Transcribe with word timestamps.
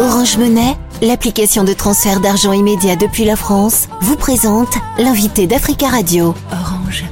Orange 0.00 0.38
Monnaie, 0.38 0.76
l'application 1.02 1.64
de 1.64 1.72
transfert 1.72 2.20
d'argent 2.20 2.52
immédiat 2.52 2.94
depuis 2.94 3.24
la 3.24 3.34
France, 3.34 3.88
vous 4.00 4.14
présente 4.14 4.72
l'invité 4.96 5.48
d'Africa 5.48 5.88
Radio. 5.88 6.36
Orange. 6.52 7.04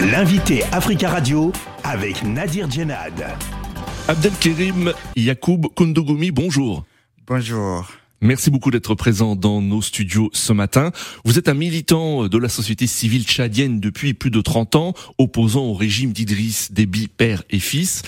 L'invité 0.00 0.64
Africa 0.72 1.10
Radio 1.10 1.52
avec 1.84 2.24
Nadir 2.24 2.68
Djenad. 2.68 3.24
Abdelkerim 4.08 4.92
Yacoub 5.14 5.68
Kondogumi, 5.76 6.32
bonjour. 6.32 6.82
Bonjour. 7.28 7.86
Merci 8.24 8.50
beaucoup 8.50 8.70
d'être 8.70 8.94
présent 8.94 9.36
dans 9.36 9.60
nos 9.60 9.82
studios 9.82 10.30
ce 10.32 10.54
matin. 10.54 10.92
Vous 11.26 11.38
êtes 11.38 11.50
un 11.50 11.54
militant 11.54 12.26
de 12.26 12.38
la 12.38 12.48
société 12.48 12.86
civile 12.86 13.24
tchadienne 13.24 13.80
depuis 13.80 14.14
plus 14.14 14.30
de 14.30 14.40
30 14.40 14.76
ans, 14.76 14.94
opposant 15.18 15.64
au 15.64 15.74
régime 15.74 16.14
d'Idriss 16.14 16.72
Déby 16.72 17.08
père 17.08 17.42
et 17.50 17.58
fils. 17.58 18.00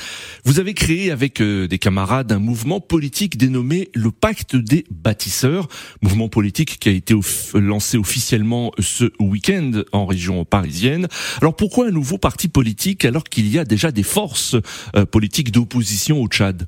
Vous 0.47 0.59
avez 0.59 0.73
créé 0.73 1.11
avec 1.11 1.43
euh, 1.43 1.69
des 1.69 1.79
camarades 1.79 2.33
un 2.33 2.39
mouvement 2.39 2.81
politique 2.81 3.37
dénommé 3.37 3.91
le 3.95 4.11
Pacte 4.11 4.57
des 4.57 4.87
bâtisseurs, 4.91 5.69
mouvement 6.01 6.31
politique 6.31 6.79
qui 6.79 6.89
a 6.89 6.93
été 6.93 7.15
lancé 7.53 7.99
officiellement 7.99 8.73
ce 8.79 9.13
week-end 9.21 9.83
en 9.93 10.07
région 10.07 10.47
parisienne. 10.47 11.09
Alors 11.43 11.55
pourquoi 11.55 11.89
un 11.89 11.93
nouveau 11.93 12.17
parti 12.17 12.49
politique 12.49 13.05
alors 13.05 13.25
qu'il 13.25 13.49
y 13.49 13.59
a 13.59 13.67
déjà 13.67 13.93
des 13.93 14.03
forces 14.03 14.57
euh, 14.97 15.05
politiques 15.05 15.53
d'opposition 15.53 16.23
au 16.23 16.29
Tchad? 16.29 16.67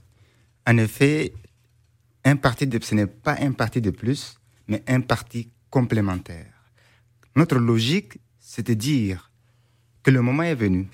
En 0.66 0.76
effet, 0.76 1.32
un 2.28 2.37
parti 2.37 2.66
de, 2.66 2.78
ce 2.82 2.95
n'est 2.95 3.06
pas 3.06 3.37
un 3.41 3.52
parti 3.52 3.80
de 3.80 3.91
plus, 3.91 4.38
mais 4.66 4.82
un 4.87 5.00
parti 5.00 5.50
complémentaire. 5.70 6.52
Notre 7.34 7.59
logique, 7.59 8.18
de 8.62 8.74
dire 8.74 9.30
que 10.02 10.10
le 10.10 10.23
moment 10.23 10.42
est 10.42 10.54
venu, 10.54 10.88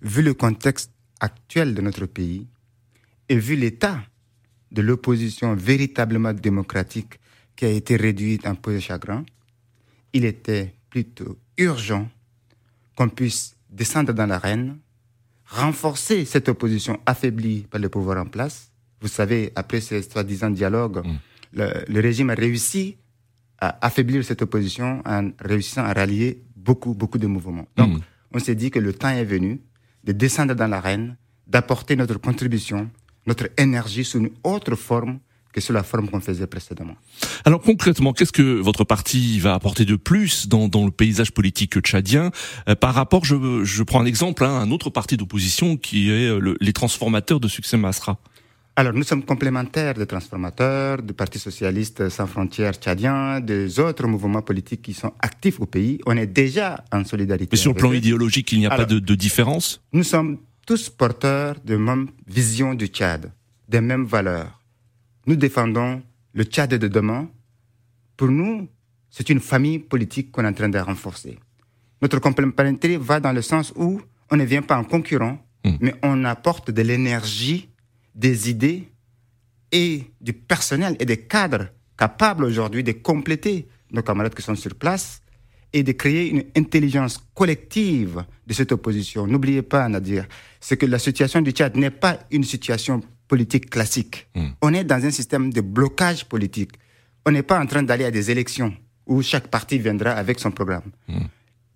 vu 0.00 0.22
le 0.22 0.34
contexte 0.34 0.90
actuel 1.20 1.74
de 1.74 1.82
notre 1.82 2.06
pays 2.06 2.48
et 3.28 3.36
vu 3.36 3.54
l'état 3.54 4.02
de 4.72 4.82
l'opposition 4.82 5.54
véritablement 5.54 6.32
démocratique 6.32 7.20
qui 7.54 7.66
a 7.66 7.68
été 7.68 7.96
réduite 7.96 8.46
en 8.46 8.54
peau 8.54 8.72
de 8.72 8.78
chagrin, 8.78 9.24
il 10.12 10.24
était 10.24 10.74
plutôt 10.88 11.38
urgent 11.58 12.08
qu'on 12.96 13.08
puisse 13.08 13.56
descendre 13.68 14.12
dans 14.12 14.26
l'arène, 14.26 14.78
renforcer 15.46 16.24
cette 16.24 16.48
opposition 16.48 16.98
affaiblie 17.06 17.62
par 17.70 17.80
le 17.80 17.88
pouvoir 17.88 18.18
en 18.18 18.26
place 18.26 18.70
vous 19.00 19.08
savez, 19.08 19.52
après 19.56 19.80
ces 19.80 20.02
soi-disant 20.02 20.50
dialogues, 20.50 21.04
mm. 21.04 21.18
le, 21.88 22.00
régime 22.00 22.30
a 22.30 22.34
réussi 22.34 22.96
à 23.58 23.84
affaiblir 23.84 24.24
cette 24.24 24.42
opposition 24.42 25.02
en 25.04 25.30
réussissant 25.40 25.84
à 25.84 25.92
rallier 25.92 26.42
beaucoup, 26.56 26.94
beaucoup 26.94 27.18
de 27.18 27.26
mouvements. 27.26 27.66
Donc, 27.76 27.98
mm. 27.98 28.00
on 28.34 28.38
s'est 28.38 28.54
dit 28.54 28.70
que 28.70 28.78
le 28.78 28.92
temps 28.92 29.10
est 29.10 29.24
venu 29.24 29.60
de 30.04 30.12
descendre 30.12 30.54
dans 30.54 30.66
l'arène, 30.66 31.16
d'apporter 31.46 31.96
notre 31.96 32.18
contribution, 32.18 32.90
notre 33.26 33.48
énergie 33.58 34.04
sous 34.04 34.18
une 34.18 34.30
autre 34.44 34.76
forme 34.76 35.18
que 35.52 35.60
sous 35.60 35.72
la 35.72 35.82
forme 35.82 36.08
qu'on 36.08 36.20
faisait 36.20 36.46
précédemment. 36.46 36.94
Alors 37.44 37.60
concrètement, 37.60 38.12
qu'est-ce 38.12 38.32
que 38.32 38.60
votre 38.60 38.84
parti 38.84 39.40
va 39.40 39.54
apporter 39.54 39.84
de 39.84 39.96
plus 39.96 40.46
dans, 40.46 40.68
dans 40.68 40.84
le 40.84 40.92
paysage 40.92 41.32
politique 41.32 41.80
tchadien? 41.80 42.30
Euh, 42.68 42.76
par 42.76 42.94
rapport, 42.94 43.24
je, 43.24 43.64
je 43.64 43.82
prends 43.82 44.00
un 44.00 44.06
exemple, 44.06 44.44
hein, 44.44 44.60
un 44.60 44.70
autre 44.70 44.90
parti 44.90 45.16
d'opposition 45.16 45.76
qui 45.76 46.10
est 46.10 46.28
euh, 46.28 46.54
les 46.60 46.72
transformateurs 46.72 47.40
de 47.40 47.48
succès 47.48 47.76
Masra 47.76 48.20
alors, 48.76 48.92
nous 48.94 49.02
sommes 49.02 49.24
complémentaires 49.24 49.94
des 49.94 50.06
transformateurs, 50.06 51.02
du 51.02 51.12
Parti 51.12 51.38
socialiste 51.38 52.08
sans 52.08 52.26
frontières 52.26 52.74
tchadien, 52.74 53.40
des 53.40 53.78
autres 53.78 54.06
mouvements 54.06 54.42
politiques 54.42 54.82
qui 54.82 54.94
sont 54.94 55.12
actifs 55.20 55.60
au 55.60 55.66
pays. 55.66 56.00
On 56.06 56.16
est 56.16 56.26
déjà 56.26 56.82
en 56.92 57.04
solidarité. 57.04 57.48
Mais 57.52 57.58
sur 57.58 57.72
le 57.72 57.78
plan 57.78 57.92
idéologique, 57.92 58.52
il 58.52 58.60
n'y 58.60 58.66
a 58.66 58.70
pas 58.70 58.84
de, 58.84 58.98
de, 58.98 59.14
différence 59.14 59.82
Nous 59.92 60.04
sommes 60.04 60.38
tous 60.66 60.88
porteurs 60.88 61.56
de 61.64 61.76
même 61.76 62.08
vision 62.26 62.74
du 62.74 62.86
Tchad, 62.86 63.32
des 63.68 63.80
mêmes 63.80 64.04
valeurs. 64.04 64.60
Nous 65.26 65.36
défendons 65.36 66.00
le 66.32 66.44
Tchad 66.44 66.70
de 66.70 66.88
demain. 66.88 67.28
Pour 68.16 68.28
nous, 68.28 68.68
c'est 69.10 69.28
une 69.28 69.40
famille 69.40 69.80
politique 69.80 70.30
qu'on 70.30 70.44
est 70.44 70.48
en 70.48 70.52
train 70.52 70.68
de 70.68 70.78
renforcer. 70.78 71.38
Notre 72.00 72.20
complémentarité 72.20 72.96
va 72.96 73.20
dans 73.20 73.32
le 73.32 73.42
sens 73.42 73.72
où 73.76 74.00
on 74.30 74.36
ne 74.36 74.44
vient 74.44 74.62
pas 74.62 74.78
en 74.78 74.84
concurrent, 74.84 75.38
hmm. 75.64 75.72
mais 75.80 75.94
on 76.02 76.24
apporte 76.24 76.70
de 76.70 76.82
l'énergie 76.82 77.69
des 78.20 78.50
idées 78.50 78.88
et 79.72 80.04
du 80.20 80.32
personnel 80.32 80.94
et 81.00 81.06
des 81.06 81.16
cadres 81.16 81.68
capables 81.96 82.44
aujourd'hui 82.44 82.84
de 82.84 82.92
compléter 82.92 83.66
nos 83.92 84.02
camarades 84.02 84.34
qui 84.34 84.42
sont 84.42 84.54
sur 84.54 84.74
place 84.74 85.22
et 85.72 85.82
de 85.82 85.92
créer 85.92 86.30
une 86.30 86.44
intelligence 86.56 87.18
collective 87.34 88.24
de 88.46 88.52
cette 88.52 88.72
opposition. 88.72 89.26
N'oubliez 89.26 89.62
pas, 89.62 89.88
Nadir, 89.88 90.26
c'est 90.60 90.76
que 90.76 90.86
la 90.86 90.98
situation 90.98 91.40
du 91.40 91.52
Tchad 91.52 91.76
n'est 91.76 91.90
pas 91.90 92.18
une 92.30 92.44
situation 92.44 93.00
politique 93.26 93.70
classique. 93.70 94.26
Hmm. 94.34 94.48
On 94.60 94.74
est 94.74 94.84
dans 94.84 95.02
un 95.04 95.10
système 95.10 95.52
de 95.52 95.60
blocage 95.60 96.24
politique. 96.26 96.72
On 97.24 97.30
n'est 97.30 97.44
pas 97.44 97.60
en 97.60 97.66
train 97.66 97.82
d'aller 97.82 98.04
à 98.04 98.10
des 98.10 98.30
élections 98.30 98.74
où 99.06 99.22
chaque 99.22 99.48
parti 99.48 99.78
viendra 99.78 100.10
avec 100.10 100.40
son 100.40 100.50
programme. 100.50 100.90
Hmm. 101.08 101.26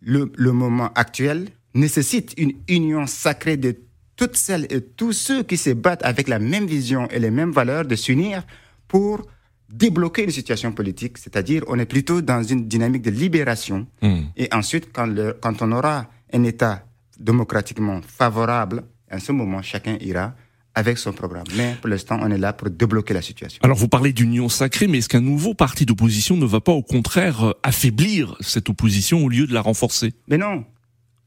Le, 0.00 0.31
le 0.37 0.53
moment 0.53 0.91
actuel 0.94 1.49
nécessite 1.75 2.34
une 2.37 2.53
union 2.69 3.06
sacrée 3.06 3.56
de 3.56 3.77
toutes 4.17 4.37
celles 4.37 4.67
et 4.71 4.81
tous 4.81 5.13
ceux 5.13 5.43
qui 5.43 5.57
se 5.57 5.71
battent 5.71 6.05
avec 6.05 6.29
la 6.29 6.39
même 6.39 6.67
vision 6.67 7.09
et 7.09 7.19
les 7.19 7.31
mêmes 7.31 7.53
valeurs 7.53 7.85
de 7.85 7.97
s'unir 7.97 8.45
pour 8.89 9.27
débloquer 9.69 10.25
une 10.25 10.31
situation 10.31 10.73
politique, 10.73 11.19
c'est-à-dire 11.19 11.65
on 11.67 11.79
est 11.79 11.87
plutôt 11.87 12.21
dans 12.21 12.43
une 12.43 12.69
dynamique 12.69 13.03
de 13.03 13.11
libération. 13.11 13.87
Hmm. 14.03 14.23
Et 14.37 14.49
ensuite, 14.53 14.93
quand, 14.93 15.07
le, 15.07 15.37
quand 15.41 15.63
on 15.63 15.73
aura 15.73 16.07
un 16.33 16.45
État 16.45 16.87
démocratiquement 17.19 18.01
favorable, 18.07 18.85
à 19.11 19.19
ce 19.19 19.33
moment, 19.33 19.63
chacun 19.63 19.97
ira 20.01 20.35
avec 20.75 20.99
son 20.99 21.13
programme. 21.13 21.45
Mais 21.57 21.77
pour 21.81 21.89
l'instant, 21.89 22.19
on 22.21 22.31
est 22.31 22.39
là 22.39 22.53
pour 22.53 22.69
débloquer 22.69 23.15
la 23.15 23.23
situation. 23.23 23.61
Alors 23.63 23.77
vous 23.77 23.89
parlez 23.89 24.13
d'union 24.13 24.49
sacrée, 24.49 24.89
mais 24.89 24.99
est-ce 24.99 25.09
qu'un 25.09 25.21
nouveau 25.21 25.55
parti 25.55 25.87
d'opposition 25.87 26.37
ne 26.37 26.47
va 26.47 26.61
pas 26.61 26.73
au 26.73 26.83
contraire 26.83 27.45
euh, 27.45 27.53
affaiblir 27.63 28.37
cette 28.41 28.69
opposition 28.69 29.25
au 29.25 29.29
lieu 29.29 29.47
de 29.47 29.55
la 29.55 29.61
renforcer? 29.61 30.13
Mais 30.29 30.39
non, 30.39 30.65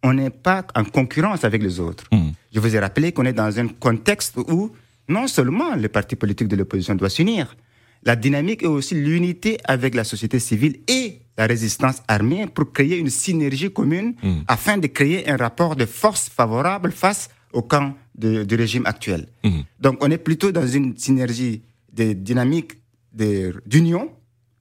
on 0.03 0.13
n'est 0.13 0.29
pas 0.29 0.65
en 0.75 0.83
concurrence 0.83 1.43
avec 1.43 1.61
les 1.61 1.79
autres. 1.79 2.05
Hmm. 2.11 2.31
Je 2.53 2.59
vous 2.59 2.75
ai 2.75 2.79
rappelé 2.79 3.11
qu'on 3.11 3.25
est 3.25 3.33
dans 3.33 3.59
un 3.59 3.67
contexte 3.67 4.37
où 4.37 4.71
non 5.07 5.27
seulement 5.27 5.75
les 5.75 5.89
partis 5.89 6.15
politiques 6.15 6.47
de 6.47 6.55
l'opposition 6.55 6.95
doivent 6.95 7.11
s'unir, 7.11 7.55
la 8.03 8.15
dynamique 8.15 8.63
est 8.63 8.67
aussi 8.67 8.95
l'unité 8.95 9.57
avec 9.63 9.95
la 9.95 10.03
société 10.03 10.39
civile 10.39 10.79
et 10.87 11.19
la 11.37 11.47
résistance 11.47 12.01
armée 12.07 12.47
pour 12.47 12.71
créer 12.71 12.97
une 12.97 13.09
synergie 13.09 13.71
commune 13.71 14.15
hmm. 14.21 14.41
afin 14.47 14.77
de 14.77 14.87
créer 14.87 15.29
un 15.29 15.37
rapport 15.37 15.75
de 15.75 15.85
force 15.85 16.29
favorable 16.29 16.91
face 16.91 17.29
au 17.53 17.61
camp 17.61 17.95
du 18.15 18.55
régime 18.55 18.85
actuel. 18.85 19.27
Hmm. 19.43 19.61
Donc 19.79 19.97
on 20.01 20.09
est 20.11 20.17
plutôt 20.17 20.51
dans 20.51 20.65
une 20.65 20.97
synergie 20.97 21.61
de 21.93 22.13
dynamique 22.13 22.73
d'union 23.65 24.11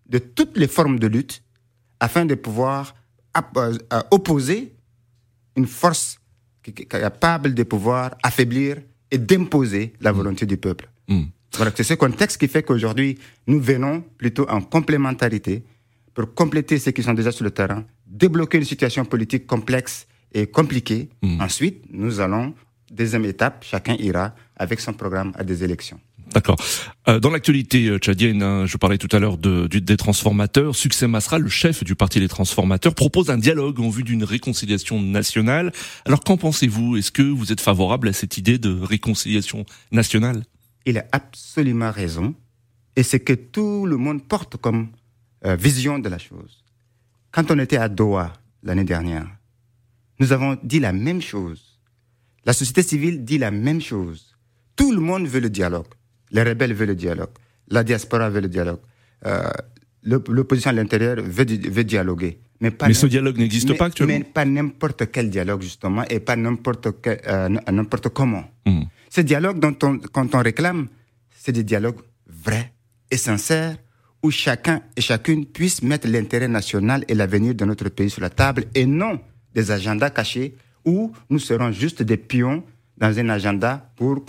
de, 0.08 0.18
toutes 0.18 0.56
les 0.56 0.68
formes 0.68 0.98
de 0.98 1.06
lutte 1.06 1.42
afin 2.00 2.24
de 2.24 2.34
pouvoir 2.34 2.94
euh, 3.56 3.74
opposer 4.10 4.75
une 5.56 5.66
force 5.66 6.18
capable 6.88 7.54
de 7.54 7.62
pouvoir 7.62 8.16
affaiblir 8.22 8.78
et 9.10 9.18
d'imposer 9.18 9.92
la 10.00 10.12
mm. 10.12 10.16
volonté 10.16 10.46
du 10.46 10.56
peuple. 10.56 10.88
Mm. 11.08 11.24
Voilà, 11.54 11.72
c'est 11.74 11.84
ce 11.84 11.94
contexte 11.94 12.38
qui 12.38 12.48
fait 12.48 12.62
qu'aujourd'hui, 12.62 13.18
nous 13.46 13.60
venons 13.60 14.02
plutôt 14.18 14.48
en 14.48 14.60
complémentarité 14.60 15.64
pour 16.12 16.34
compléter 16.34 16.78
ceux 16.78 16.90
qui 16.90 17.02
sont 17.02 17.14
déjà 17.14 17.30
sur 17.32 17.44
le 17.44 17.50
terrain, 17.50 17.84
débloquer 18.06 18.58
une 18.58 18.64
situation 18.64 19.04
politique 19.04 19.46
complexe 19.46 20.06
et 20.32 20.46
compliquée. 20.46 21.08
Mm. 21.22 21.40
Ensuite, 21.40 21.84
nous 21.90 22.20
allons, 22.20 22.54
deuxième 22.90 23.24
étape, 23.24 23.64
chacun 23.64 23.94
ira 23.98 24.34
avec 24.56 24.80
son 24.80 24.92
programme 24.92 25.32
à 25.36 25.44
des 25.44 25.62
élections. 25.62 26.00
D'accord. 26.32 26.56
Euh, 27.08 27.20
dans 27.20 27.30
l'actualité 27.30 27.86
euh, 27.86 27.98
tchadienne, 27.98 28.42
hein, 28.42 28.66
je 28.66 28.76
parlais 28.76 28.98
tout 28.98 29.14
à 29.14 29.18
l'heure 29.18 29.38
de, 29.38 29.66
des 29.66 29.96
transformateurs. 29.96 30.74
Succès 30.74 31.06
Masra, 31.06 31.38
le 31.38 31.48
chef 31.48 31.84
du 31.84 31.94
parti 31.94 32.20
des 32.20 32.28
transformateurs, 32.28 32.94
propose 32.94 33.30
un 33.30 33.38
dialogue 33.38 33.80
en 33.80 33.88
vue 33.88 34.02
d'une 34.02 34.24
réconciliation 34.24 35.00
nationale. 35.00 35.72
Alors 36.04 36.20
qu'en 36.20 36.36
pensez-vous? 36.36 36.96
Est-ce 36.96 37.12
que 37.12 37.22
vous 37.22 37.52
êtes 37.52 37.60
favorable 37.60 38.08
à 38.08 38.12
cette 38.12 38.38
idée 38.38 38.58
de 38.58 38.70
réconciliation 38.70 39.64
nationale? 39.92 40.44
Il 40.84 40.98
a 40.98 41.06
absolument 41.12 41.90
raison. 41.90 42.34
Et 42.96 43.02
c'est 43.02 43.20
que 43.20 43.34
tout 43.34 43.86
le 43.86 43.96
monde 43.96 44.26
porte 44.26 44.56
comme 44.56 44.88
euh, 45.44 45.54
vision 45.54 45.98
de 45.98 46.08
la 46.08 46.18
chose. 46.18 46.64
Quand 47.30 47.50
on 47.50 47.58
était 47.58 47.76
à 47.76 47.88
Doha 47.88 48.32
l'année 48.62 48.84
dernière, 48.84 49.28
nous 50.18 50.32
avons 50.32 50.58
dit 50.62 50.80
la 50.80 50.92
même 50.92 51.20
chose. 51.20 51.78
La 52.46 52.52
société 52.52 52.82
civile 52.82 53.24
dit 53.24 53.38
la 53.38 53.50
même 53.50 53.80
chose. 53.80 54.34
Tout 54.76 54.92
le 54.92 55.00
monde 55.00 55.26
veut 55.26 55.40
le 55.40 55.50
dialogue. 55.50 55.86
Les 56.30 56.42
rebelles 56.42 56.74
veulent 56.74 56.88
le 56.88 56.94
dialogue. 56.94 57.30
La 57.68 57.82
diaspora 57.84 58.30
veut 58.30 58.40
le 58.40 58.48
dialogue. 58.48 58.80
Euh, 59.26 59.48
L'opposition 60.04 60.70
à 60.70 60.72
l'intérieur 60.72 61.16
veut, 61.16 61.44
veut, 61.44 61.82
dialoguer. 61.82 62.38
Mais, 62.60 62.70
pas 62.70 62.86
mais 62.86 62.94
ce 62.94 63.06
dialogue 63.06 63.38
n'existe 63.38 63.76
pas 63.76 63.86
actuellement 63.86 64.14
Mais 64.16 64.24
pas 64.24 64.44
n'importe 64.44 65.10
quel 65.10 65.30
dialogue, 65.30 65.62
justement, 65.62 66.04
et 66.08 66.20
pas 66.20 66.36
n'importe 66.36 66.86
euh, 67.06 68.08
comment. 68.14 68.44
Hmm. 68.64 68.82
Ce 69.10 69.20
dialogue 69.20 69.58
dont 69.58 69.76
on, 69.82 69.98
quand 69.98 70.32
on 70.34 70.38
réclame, 70.38 70.86
c'est 71.36 71.50
des 71.50 71.64
dialogues 71.64 71.96
vrais 72.28 72.72
et 73.10 73.16
sincères, 73.16 73.76
où 74.22 74.30
chacun 74.30 74.80
et 74.96 75.00
chacune 75.00 75.44
puisse 75.44 75.82
mettre 75.82 76.08
l'intérêt 76.08 76.48
national 76.48 77.04
et 77.08 77.14
l'avenir 77.14 77.54
de 77.54 77.64
notre 77.64 77.88
pays 77.88 78.10
sur 78.10 78.22
la 78.22 78.30
table, 78.30 78.64
et 78.76 78.86
non 78.86 79.20
des 79.54 79.70
agendas 79.72 80.10
cachés 80.10 80.54
où 80.84 81.12
nous 81.30 81.40
serons 81.40 81.72
juste 81.72 82.02
des 82.02 82.16
pions 82.16 82.62
dans 82.98 83.18
un 83.18 83.28
agenda 83.28 83.90
pour 83.96 84.24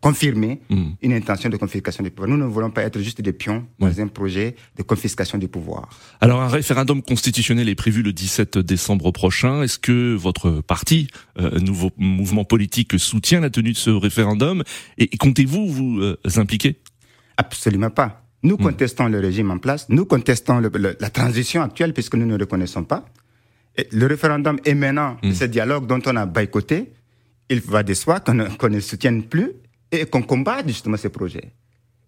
confirmer 0.00 0.60
hmm. 0.68 0.90
une 1.00 1.12
intention 1.12 1.48
de 1.48 1.56
confiscation 1.56 2.04
du 2.04 2.10
pouvoir. 2.10 2.28
Nous 2.28 2.36
ne 2.36 2.44
voulons 2.44 2.70
pas 2.70 2.82
être 2.82 3.00
juste 3.00 3.22
des 3.22 3.32
pions 3.32 3.66
dans 3.78 4.00
un 4.00 4.08
projet 4.08 4.56
de 4.76 4.82
confiscation 4.82 5.38
du 5.38 5.48
pouvoir. 5.48 5.88
Alors 6.20 6.42
un 6.42 6.48
référendum 6.48 7.02
constitutionnel 7.02 7.68
est 7.68 7.74
prévu 7.74 8.02
le 8.02 8.12
17 8.12 8.58
décembre 8.58 9.10
prochain. 9.10 9.62
Est-ce 9.62 9.78
que 9.78 10.14
votre 10.14 10.60
parti, 10.60 11.08
euh, 11.38 11.58
nouveau 11.60 11.90
mouvement 11.96 12.44
politique, 12.44 12.98
soutient 12.98 13.40
la 13.40 13.50
tenue 13.50 13.72
de 13.72 13.78
ce 13.78 13.90
référendum? 13.90 14.62
Et, 14.98 15.08
comptez-vous 15.16 15.66
vous 15.66 16.00
euh, 16.00 16.18
impliquer? 16.36 16.76
Absolument 17.38 17.90
pas. 17.90 18.26
Nous 18.42 18.56
hmm. 18.56 18.62
contestons 18.62 19.08
le 19.08 19.18
régime 19.18 19.50
en 19.50 19.58
place, 19.58 19.86
nous 19.88 20.04
contestons 20.04 20.60
la 20.60 21.10
transition 21.10 21.62
actuelle 21.62 21.94
puisque 21.94 22.14
nous 22.14 22.26
ne 22.26 22.36
le 22.36 22.44
reconnaissons 22.44 22.84
pas. 22.84 23.06
Et 23.76 23.86
le 23.92 24.06
référendum 24.06 24.58
émanant 24.64 25.16
de 25.22 25.28
hmm. 25.28 25.34
ce 25.34 25.44
dialogue 25.44 25.86
dont 25.86 26.00
on 26.06 26.16
a 26.16 26.26
boycotté, 26.26 26.92
il 27.50 27.60
va 27.60 27.82
de 27.82 27.94
soi 27.94 28.20
qu'on 28.20 28.34
ne, 28.34 28.68
ne 28.68 28.80
soutienne 28.80 29.24
plus 29.24 29.52
et 29.92 30.06
qu'on 30.06 30.22
combatte 30.22 30.68
justement 30.68 30.96
ces 30.96 31.10
projets. 31.10 31.52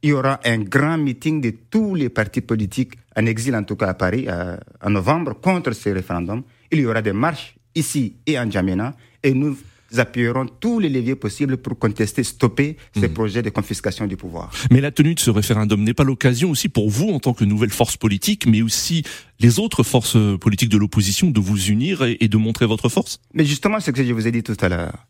Il 0.02 0.10
y 0.10 0.12
aura 0.12 0.40
un 0.44 0.58
grand 0.58 0.98
meeting 0.98 1.40
de 1.40 1.52
tous 1.70 1.94
les 1.94 2.08
partis 2.08 2.40
politiques, 2.40 2.94
en 3.16 3.26
exil 3.26 3.54
en 3.54 3.64
tout 3.64 3.76
cas 3.76 3.88
à 3.88 3.94
Paris, 3.94 4.24
euh, 4.28 4.56
en 4.80 4.90
novembre, 4.90 5.34
contre 5.40 5.72
ce 5.72 5.90
référendum. 5.90 6.42
Il 6.70 6.80
y 6.80 6.86
aura 6.86 7.02
des 7.02 7.12
marches 7.12 7.54
ici 7.74 8.16
et 8.26 8.38
en 8.38 8.50
Djamena 8.50 8.96
et 9.22 9.34
nous 9.34 9.56
appuierons 9.96 10.46
tous 10.46 10.78
les 10.78 10.88
leviers 10.88 11.16
possibles 11.16 11.56
pour 11.58 11.78
contester, 11.78 12.24
stopper 12.24 12.76
ces 12.94 13.08
hmm. 13.08 13.12
projets 13.12 13.42
de 13.42 13.50
confiscation 13.50 14.06
du 14.06 14.16
pouvoir. 14.16 14.50
Mais 14.70 14.80
la 14.80 14.90
tenue 14.90 15.14
de 15.14 15.20
ce 15.20 15.30
référendum 15.30 15.82
n'est 15.82 15.94
pas 15.94 16.04
l'occasion 16.04 16.50
aussi 16.50 16.68
pour 16.68 16.88
vous, 16.88 17.10
en 17.10 17.20
tant 17.20 17.34
que 17.34 17.44
nouvelle 17.44 17.70
force 17.70 17.96
politique, 17.96 18.46
mais 18.46 18.62
aussi 18.62 19.04
les 19.38 19.58
autres 19.58 19.82
forces 19.82 20.16
politiques 20.40 20.70
de 20.70 20.78
l'opposition, 20.78 21.30
de 21.30 21.40
vous 21.40 21.66
unir 21.66 22.02
et, 22.04 22.28
de 22.28 22.36
montrer 22.36 22.66
votre 22.66 22.88
force? 22.88 23.20
Mais 23.34 23.44
justement, 23.44 23.80
c'est 23.80 23.90
ce 23.90 23.96
que 23.96 24.04
je 24.04 24.12
vous 24.12 24.26
ai 24.26 24.32
dit 24.32 24.42
tout 24.42 24.56
à 24.60 24.68
l'heure. 24.68 25.06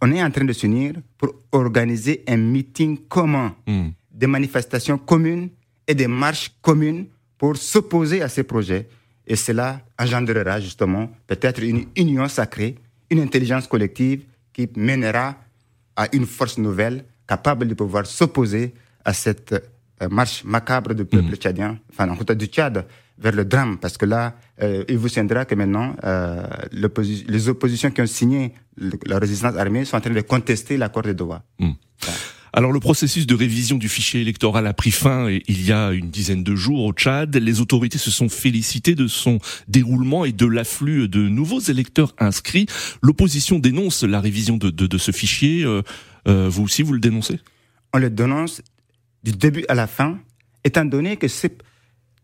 On 0.00 0.12
est 0.12 0.22
en 0.22 0.30
train 0.30 0.44
de 0.44 0.52
s'unir 0.52 0.94
pour 1.18 1.34
organiser 1.52 2.24
un 2.28 2.36
meeting 2.36 2.98
commun, 3.08 3.54
hmm. 3.66 3.88
des 4.10 4.26
manifestations 4.26 4.98
communes 4.98 5.50
et 5.86 5.94
des 5.94 6.06
marches 6.06 6.52
communes 6.62 7.06
pour 7.38 7.56
s'opposer 7.56 8.22
à 8.22 8.28
ces 8.28 8.44
projets. 8.44 8.88
Et 9.26 9.36
cela 9.36 9.80
engendrera 9.98 10.60
justement 10.60 11.10
peut-être 11.26 11.62
une 11.62 11.86
union 11.96 12.28
sacrée 12.28 12.76
une 13.10 13.20
intelligence 13.20 13.66
collective 13.66 14.24
qui 14.52 14.68
mènera 14.76 15.36
à 15.96 16.08
une 16.12 16.26
force 16.26 16.58
nouvelle 16.58 17.04
capable 17.26 17.66
de 17.66 17.74
pouvoir 17.74 18.06
s'opposer 18.06 18.74
à 19.04 19.12
cette 19.12 19.52
euh, 20.02 20.08
marche 20.08 20.44
macabre 20.44 20.94
du 20.94 21.04
peuple 21.04 21.30
mhm. 21.30 21.36
tchadien, 21.36 21.78
enfin 21.90 22.08
en 22.08 22.16
tout 22.16 22.34
du 22.34 22.46
Tchad, 22.46 22.86
vers 23.18 23.32
le 23.32 23.44
drame. 23.44 23.78
Parce 23.78 23.96
que 23.96 24.06
là, 24.06 24.36
euh, 24.62 24.84
il 24.88 24.98
vous 24.98 25.08
tiendra 25.08 25.44
que 25.44 25.54
maintenant, 25.54 25.96
euh, 26.04 26.46
les 26.72 27.48
oppositions 27.48 27.90
qui 27.90 28.00
ont 28.00 28.06
signé 28.06 28.52
la 29.06 29.18
résistance 29.18 29.56
armée 29.56 29.84
sont 29.84 29.96
en 29.96 30.00
train 30.00 30.10
de 30.10 30.20
contester 30.20 30.76
l'accord 30.76 31.02
de 31.02 31.12
Doha. 31.12 31.42
Mhm. 31.58 31.74
Alors 32.56 32.70
le 32.70 32.78
processus 32.78 33.26
de 33.26 33.34
révision 33.34 33.78
du 33.78 33.88
fichier 33.88 34.20
électoral 34.20 34.68
a 34.68 34.72
pris 34.72 34.92
fin 34.92 35.28
il 35.28 35.66
y 35.66 35.72
a 35.72 35.90
une 35.90 36.10
dizaine 36.10 36.44
de 36.44 36.54
jours 36.54 36.84
au 36.84 36.92
Tchad. 36.92 37.34
Les 37.34 37.60
autorités 37.60 37.98
se 37.98 38.12
sont 38.12 38.28
félicitées 38.28 38.94
de 38.94 39.08
son 39.08 39.40
déroulement 39.66 40.24
et 40.24 40.30
de 40.30 40.46
l'afflux 40.46 41.08
de 41.08 41.28
nouveaux 41.28 41.58
électeurs 41.58 42.14
inscrits. 42.18 42.66
L'opposition 43.02 43.58
dénonce 43.58 44.04
la 44.04 44.20
révision 44.20 44.56
de, 44.56 44.98
ce 44.98 45.10
fichier. 45.10 45.64
Euh, 45.64 45.82
euh, 46.28 46.48
vous 46.48 46.62
aussi, 46.62 46.82
vous 46.82 46.92
le 46.92 47.00
dénoncez? 47.00 47.40
On 47.92 47.98
le 47.98 48.08
dénonce 48.08 48.62
du 49.24 49.32
début 49.32 49.64
à 49.68 49.74
la 49.74 49.88
fin, 49.88 50.20
étant 50.62 50.84
donné 50.84 51.16
que 51.16 51.26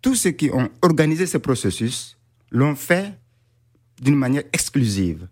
tous 0.03 0.15
ceux 0.15 0.31
qui 0.31 0.51
ont 0.51 0.69
organisé 0.83 1.27
ce 1.27 1.39
processus 1.39 2.17
l'ont 2.51 2.75
fait 2.75 3.13
d'une 4.01 4.17
manière 4.17 4.45
exclusive. 4.53 5.29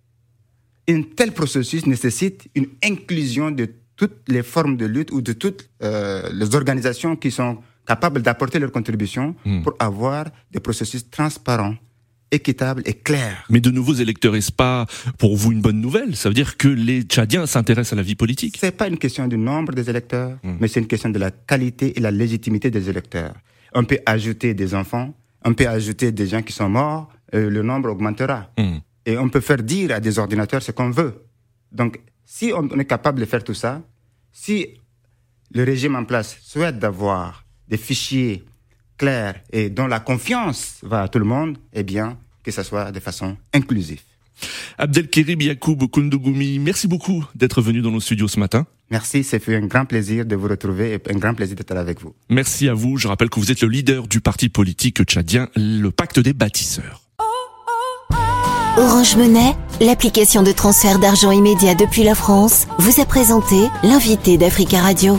Un 0.88 1.02
tel 1.02 1.32
processus 1.32 1.86
nécessite 1.86 2.48
une 2.54 2.68
inclusion 2.82 3.50
de 3.50 3.68
toutes 3.96 4.28
les 4.28 4.42
formes 4.42 4.76
de 4.76 4.86
lutte 4.86 5.10
ou 5.10 5.20
de 5.20 5.32
toutes 5.32 5.68
euh, 5.82 6.30
les 6.32 6.54
organisations 6.54 7.16
qui 7.16 7.30
sont 7.30 7.58
capables 7.86 8.22
d'apporter 8.22 8.58
leur 8.58 8.70
contribution 8.70 9.34
hmm. 9.44 9.62
pour 9.62 9.74
avoir 9.78 10.26
des 10.50 10.60
processus 10.60 11.10
transparents 11.10 11.74
équitables 12.30 12.82
et 12.84 12.92
clairs. 12.92 13.44
Mais 13.48 13.60
de 13.60 13.70
nouveaux 13.70 13.94
électeurs, 13.94 14.36
est-ce 14.36 14.52
pas 14.52 14.86
pour 15.16 15.34
vous 15.36 15.50
une 15.50 15.62
bonne 15.62 15.80
nouvelle? 15.80 16.14
Ça 16.14 16.28
veut 16.28 16.34
dire 16.34 16.58
que 16.58 16.68
les 16.68 17.02
Tchadiens 17.02 17.46
s'intéressent 17.46 17.94
à 17.94 17.96
la 17.96 18.02
vie 18.02 18.14
politique? 18.14 18.58
C'est 18.60 18.76
pas 18.76 18.86
une 18.86 18.98
question 18.98 19.26
du 19.26 19.38
nombre 19.38 19.72
des 19.72 19.88
électeurs, 19.88 20.38
hmm. 20.42 20.56
mais 20.60 20.68
c'est 20.68 20.80
une 20.80 20.86
question 20.86 21.08
de 21.08 21.18
la 21.18 21.30
qualité 21.30 21.96
et 21.96 22.00
la 22.00 22.10
légitimité 22.10 22.70
des 22.70 22.88
électeurs. 22.88 23.34
On 23.74 23.84
peut 23.84 23.98
ajouter 24.06 24.54
des 24.54 24.74
enfants, 24.74 25.14
on 25.44 25.54
peut 25.54 25.68
ajouter 25.68 26.12
des 26.12 26.26
gens 26.26 26.42
qui 26.42 26.52
sont 26.52 26.68
morts, 26.68 27.10
euh, 27.34 27.50
le 27.50 27.62
nombre 27.62 27.90
augmentera. 27.90 28.50
Hmm. 28.58 28.78
Et 29.06 29.16
on 29.16 29.28
peut 29.28 29.40
faire 29.40 29.62
dire 29.62 29.92
à 29.92 30.00
des 30.00 30.18
ordinateurs 30.18 30.62
ce 30.62 30.72
qu'on 30.72 30.90
veut. 30.90 31.24
Donc, 31.72 32.00
si 32.24 32.52
on 32.54 32.68
est 32.78 32.84
capable 32.84 33.20
de 33.20 33.24
faire 33.24 33.42
tout 33.42 33.54
ça, 33.54 33.82
si 34.32 34.66
le 35.52 35.64
régime 35.64 35.96
en 35.96 36.04
place 36.04 36.38
souhaite 36.42 36.78
d'avoir 36.78 37.44
des 37.68 37.78
fichiers 37.78 38.44
clairs 38.96 39.40
et 39.50 39.70
dont 39.70 39.86
la 39.86 40.00
confiance 40.00 40.80
va 40.82 41.02
à 41.02 41.08
tout 41.08 41.18
le 41.18 41.24
monde, 41.24 41.58
eh 41.72 41.82
bien, 41.82 42.18
que 42.42 42.50
ça 42.50 42.64
soit 42.64 42.92
de 42.92 43.00
façon 43.00 43.36
inclusive. 43.54 44.02
Abdelkirim 44.78 45.40
Yacoub 45.40 45.86
Koundougoumi, 45.90 46.58
merci 46.58 46.88
beaucoup 46.88 47.24
d'être 47.34 47.62
venu 47.62 47.80
dans 47.80 47.90
nos 47.90 48.00
studios 48.00 48.28
ce 48.28 48.38
matin. 48.38 48.66
Merci, 48.90 49.22
c'est 49.22 49.38
fait 49.38 49.56
un 49.56 49.66
grand 49.66 49.84
plaisir 49.84 50.24
de 50.24 50.34
vous 50.34 50.48
retrouver 50.48 50.94
et 50.94 51.12
un 51.12 51.18
grand 51.18 51.34
plaisir 51.34 51.56
d'être 51.56 51.76
avec 51.76 52.00
vous. 52.00 52.14
Merci 52.30 52.68
à 52.68 52.74
vous. 52.74 52.96
Je 52.96 53.06
rappelle 53.08 53.28
que 53.28 53.38
vous 53.38 53.50
êtes 53.52 53.60
le 53.60 53.68
leader 53.68 54.08
du 54.08 54.20
parti 54.20 54.48
politique 54.48 55.02
tchadien, 55.04 55.48
le 55.56 55.90
Pacte 55.90 56.20
des 56.20 56.32
bâtisseurs. 56.32 57.02
Orange 58.78 59.16
Monnaie, 59.16 59.56
l'application 59.80 60.44
de 60.44 60.52
transfert 60.52 61.00
d'argent 61.00 61.32
immédiat 61.32 61.74
depuis 61.74 62.04
la 62.04 62.14
France, 62.14 62.68
vous 62.78 63.00
a 63.00 63.04
présenté 63.04 63.56
l'invité 63.82 64.38
d'Africa 64.38 64.80
Radio. 64.80 65.18